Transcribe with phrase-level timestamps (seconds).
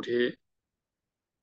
[0.00, 0.36] 题。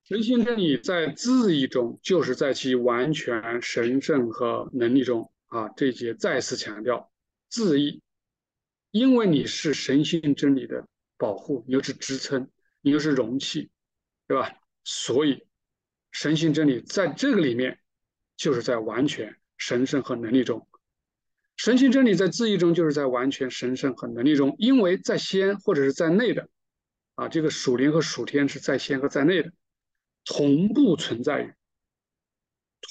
[0.04, 5.68] 神性真理在自义中，就是在其完全神圣和能力中啊。
[5.76, 7.12] 这一节再次强调
[7.50, 8.02] 自义，
[8.92, 12.50] 因为你是神性真理的保护，你又是支撑，
[12.82, 13.70] 你又是容器，
[14.28, 14.54] 对吧？
[14.86, 15.44] 所以
[16.12, 17.78] 神性真理在这个里面，
[18.38, 20.66] 就是在完全神圣和能力中。
[21.58, 26.48] 神性真理在自义中，就是在完全神圣和能力中，因为在先或者是在内的
[27.18, 27.28] 啊。
[27.28, 29.52] 这个属灵和属天是在先和在内的。
[30.24, 31.54] 同步存在于，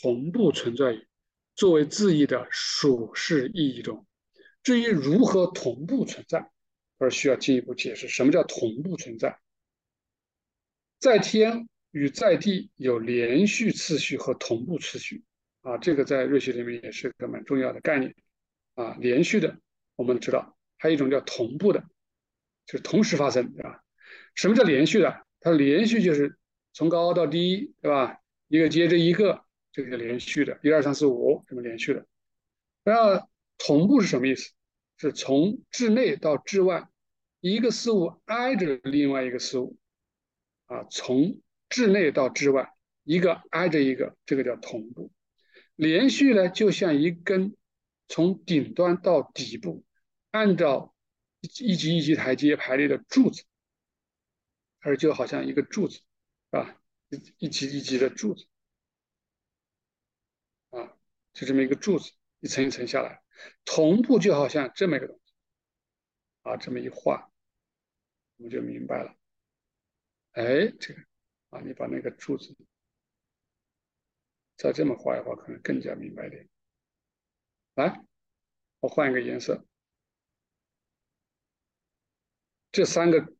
[0.03, 1.07] 同步存在于
[1.55, 4.07] 作为字义的属世意义中。
[4.62, 6.51] 至于如何同步存在，
[6.98, 8.09] 而需要进一步解释。
[8.09, 9.39] 什么叫同步存在？
[10.98, 15.23] 在天与在地有连续次序和同步次序
[15.61, 18.17] 啊，这个在瑞学里面也是个蛮重要的概念
[18.77, 18.97] 啊。
[18.98, 19.61] 连续的
[19.95, 21.84] 我们知道，还有一种叫同步的，
[22.65, 23.84] 就是同时发生，对吧？
[24.37, 25.27] 什么叫连续的？
[25.41, 26.39] 它连续就是。
[26.79, 28.19] 从高到低，对吧？
[28.49, 32.06] 一个接着一个，这个叫连续的，一二三四五这么连续的。
[32.84, 34.53] 那同步是什么意思？
[34.98, 36.87] 是从至内到至外，
[37.41, 39.78] 一个事物挨着另外一个事物，
[40.67, 41.41] 啊，从
[41.71, 42.71] 至内到至外，
[43.05, 45.11] 一个挨着一个，这个叫同步。
[45.77, 47.56] 连续呢，就像一根
[48.06, 49.83] 从顶端到底部，
[50.31, 50.95] 按照
[51.41, 53.45] 一级一级台阶排列的柱子，
[54.87, 56.01] 而就好像一个柱子。
[56.51, 58.47] 啊，一一级一级的柱子，
[60.70, 60.97] 啊，
[61.33, 63.20] 就这么一个柱子，一层一层下来，
[63.65, 65.34] 同步就好像这么一个东西，
[66.43, 67.31] 啊，这么一画，
[68.37, 69.17] 我们就明白了。
[70.33, 71.03] 哎，这个，
[71.50, 72.56] 啊，你把那个柱子
[74.56, 76.48] 再这么画一画，可能更加明白点。
[77.75, 78.05] 来，
[78.78, 79.67] 我换一个颜色，
[82.71, 83.36] 这三个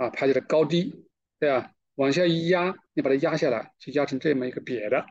[0.00, 1.04] 啊，排起的高低，
[1.38, 1.74] 对吧？
[1.96, 5.04] 往下一压，你把它压下来，就压成这么一个瘪的，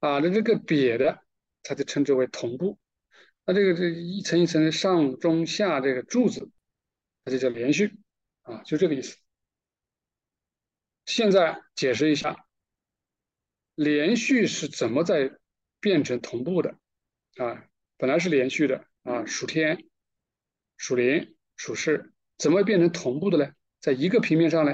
[0.00, 1.24] 啊，那这个瘪的，
[1.62, 2.78] 它就称之为同步。
[3.46, 6.50] 那这个这一层一层的上中下这个柱子，
[7.24, 7.96] 它就叫连续，
[8.42, 9.16] 啊，就这个意思。
[11.06, 12.44] 现在解释一下，
[13.74, 15.32] 连续是怎么在
[15.80, 16.76] 变成同步的？
[17.36, 17.64] 啊，
[17.96, 19.86] 本来是连续的，啊，数天、
[20.76, 23.54] 属灵、属世，怎么变成同步的呢？
[23.80, 24.72] 在一个平面上呢？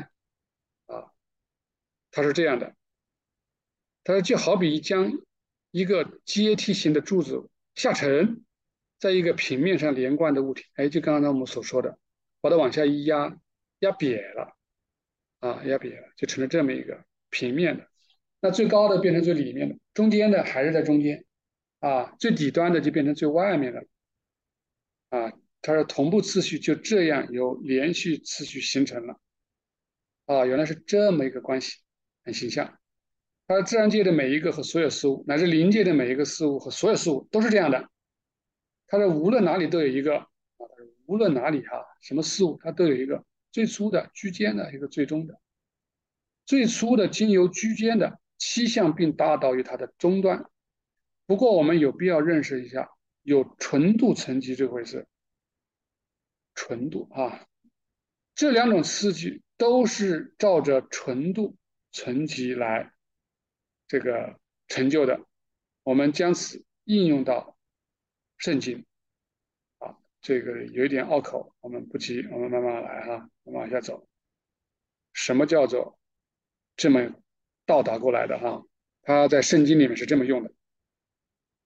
[0.86, 1.12] 啊
[2.10, 2.74] 它是这样的，
[4.04, 5.12] 它说就好比将
[5.70, 8.44] 一个阶梯型的柱子下沉，
[8.98, 11.98] 在一个平面上连贯的物体，哎，就刚刚我们所说的，
[12.40, 13.38] 把它往下一压，
[13.80, 14.56] 压瘪了，
[15.40, 17.86] 啊，压瘪了，就成了这么一个平面的。
[18.40, 21.24] 那最高的变成最里面的，中间的还是在中间，
[21.80, 23.86] 啊，最底端的就变成最外面的，
[25.10, 25.32] 啊，
[25.66, 29.18] 它的同步次序就这样由连续次序形成了，
[30.26, 31.78] 啊，原来是这么一个关系。
[32.22, 32.78] 很形象，
[33.48, 37.90] 它自然界的每一个和所有事物，乃至临界的每一个事物和所有事物都是这样的。
[38.86, 40.26] 它的无论哪里都有一个啊，
[41.06, 45.40] 无论哪里哈，什么事物它都有一个最初的居间的一个最终的，
[46.44, 50.48] 最初的经由居间的七项并达到于它的终端。
[51.26, 52.88] 不过我们有必要认识一下，
[53.22, 55.08] 有纯度层级这回事。
[56.56, 57.46] 纯度啊，
[58.34, 61.56] 这两种次序都是照着纯度。
[61.92, 62.92] 层级来
[63.88, 65.24] 这个成就的，
[65.82, 67.56] 我们将此应用到
[68.36, 68.84] 圣经
[69.78, 74.06] 啊，这个有一点拗口，我们不急，我们慢慢来哈，我们往下走。
[75.14, 75.98] 什么叫做
[76.76, 77.14] 这么
[77.64, 78.62] 到达过来的哈？
[79.00, 80.52] 他在圣经里面是这么用的，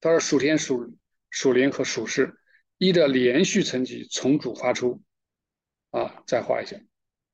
[0.00, 0.96] 他说属天、属
[1.28, 2.39] 属灵和属世
[2.80, 5.02] 一的连续层级从主发出
[5.90, 6.80] 啊，再画一下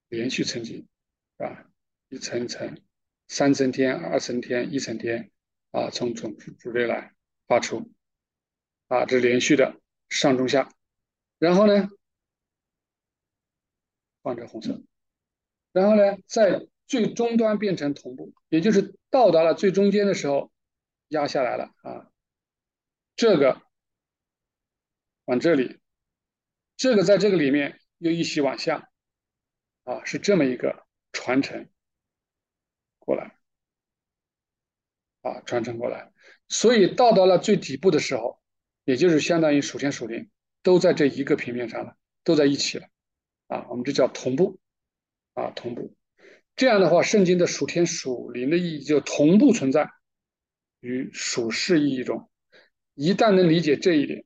[0.08, 0.88] 连续层级
[1.36, 1.70] 啊，
[2.08, 2.82] 一层一层。
[3.28, 5.30] 三层天、二层天、一层天，
[5.70, 7.12] 啊，从从主内来
[7.46, 7.92] 发出，
[8.88, 10.72] 啊，这是连续的上中下，
[11.38, 11.90] 然后呢，
[14.22, 14.82] 放着红色，
[15.70, 20.50] 然后呢，在最终端变成同步，也就是到达了最中间的时候
[21.08, 22.10] 压下来了啊，
[23.14, 23.62] 这个
[25.26, 25.78] 往这里，
[26.76, 28.88] 这个在这个里面又一起往下，
[29.84, 31.68] 啊，是这么一个传承。
[32.98, 33.38] 过来，
[35.22, 36.12] 啊，传承过来，
[36.48, 38.40] 所以到达了最底部的时候，
[38.82, 40.28] 也就是相当于属天属灵
[40.64, 42.88] 都在这一个平面上了，都在一起了，
[43.46, 44.58] 啊，我们这叫同步，
[45.34, 45.94] 啊，同步。
[46.56, 49.88] 这样的话，圣经的属天属灵的意义就同步存在
[50.80, 52.28] 于属世意义中。
[52.94, 54.24] 一旦能理解这一点，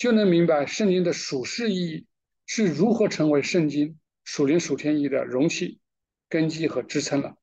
[0.00, 2.06] 就能明白圣经的属世意义
[2.46, 5.78] 是如何成为圣经属灵属天意的容器。
[6.30, 7.36] 根基和支撑了，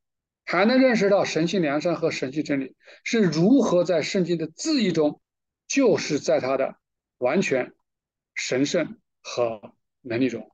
[0.45, 5.21] 还能认识到神性良善和神性真理是如何在圣经的字义中，
[5.67, 6.77] 就是在它的
[7.17, 7.73] 完全、
[8.33, 10.49] 神圣和能力中，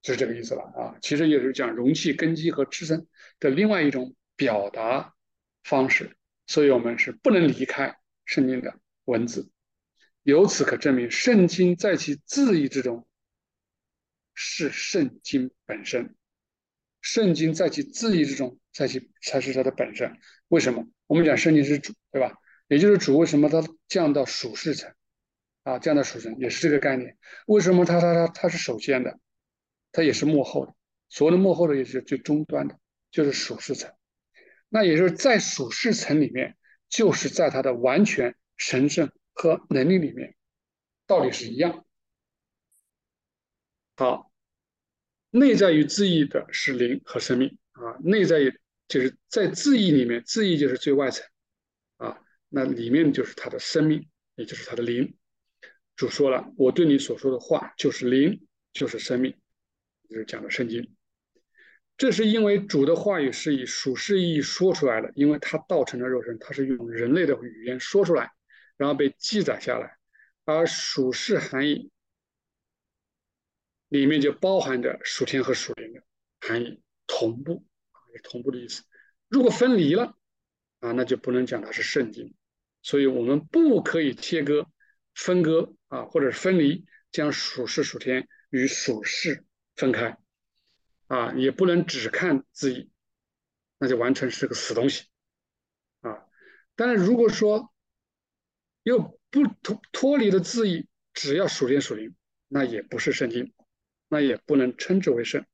[0.00, 0.96] 就是这个意思了啊。
[1.02, 3.06] 其实也是讲容器、根基和支撑
[3.38, 5.14] 的另外一种表达
[5.64, 6.16] 方式，
[6.46, 9.50] 所以我们是不能离开圣经的文字。
[10.22, 13.06] 由此可证明，圣经在其字义之中
[14.34, 16.14] 是圣经本身。
[17.00, 20.16] 圣经在其字义之中，在其才是它的本身。
[20.48, 20.86] 为什么？
[21.08, 22.32] 我们讲圣经是主，对吧？
[22.68, 24.94] 也就是主为什么它降到属世层
[25.64, 25.80] 啊？
[25.80, 27.18] 降到属层也是这个概念。
[27.46, 29.18] 为什么它它它它是首先的？
[29.90, 30.74] 它也是幕后的。
[31.08, 32.78] 所谓的幕后的，也是最终端的，
[33.10, 33.92] 就是属世层。
[34.68, 36.56] 那也就是在属世层里面，
[36.88, 39.10] 就是在它的完全神圣。
[39.34, 40.36] 和能力里面
[41.06, 41.86] 道理是一样。
[43.96, 44.30] 好，
[45.30, 51.26] 内在于自意的是灵和生命啊，内在于就是在自意里面，自意就是最外层
[51.96, 52.20] 啊，
[52.50, 55.16] 那里面就是他的生命，也就是他的灵。
[55.96, 59.34] 主说了，我对你所说的话就是灵，就是生命，
[60.10, 60.94] 就是讲的圣经。
[61.96, 68.30] 这是因为主的话语是以属世意义说出来的，因为他道成了肉身，他是用人类的语言说出来。
[68.82, 69.96] 然后被记载下来，
[70.44, 71.92] 而属世含义
[73.86, 76.02] 里面就包含着属天和属灵的
[76.40, 77.94] 含义同步啊，
[78.24, 78.82] 同步的意思。
[79.28, 80.18] 如果分离了
[80.80, 82.34] 啊，那就不能讲它是圣经。
[82.82, 84.68] 所以我们不可以切割、
[85.14, 89.44] 分割啊，或者是分离，将属世、属天与属世
[89.76, 90.18] 分开
[91.06, 92.90] 啊，也不能只看字义，
[93.78, 95.04] 那就完全是个死东西
[96.00, 96.26] 啊。
[96.74, 97.71] 但是如果说，
[98.82, 102.14] 又不脱脱离了字义，只要属天属灵，
[102.48, 103.52] 那也不是圣经，
[104.08, 105.46] 那也不能称之为圣，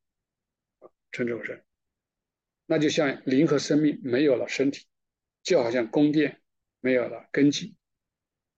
[1.13, 1.61] 称之为圣。
[2.67, 4.87] 那就像灵和生命没有了身体，
[5.43, 6.43] 就好像宫殿
[6.81, 7.77] 没有了根基，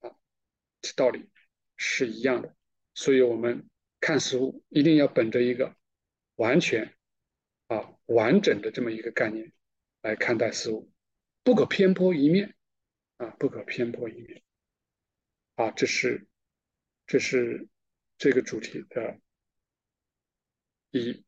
[0.01, 0.11] 啊，
[0.81, 1.29] 这道理
[1.77, 2.55] 是一样的。
[2.95, 3.69] 所以，我们
[4.01, 5.77] 看事物一定要本着一个
[6.35, 6.95] 完全
[7.69, 9.53] 啊完整的这么一个概念
[10.03, 10.91] 来看待事物，
[11.45, 12.55] 不可偏颇一面，
[13.17, 14.43] 啊，不可偏颇一面。
[15.61, 16.27] 啊，这是，
[17.07, 17.69] 这是
[18.17, 19.21] 这个主题的
[20.91, 21.25] 意义。